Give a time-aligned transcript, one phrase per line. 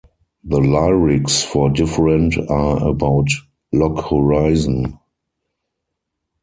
[0.43, 3.27] The lyrics for "Different" are about
[3.71, 4.97] "Log Horizon".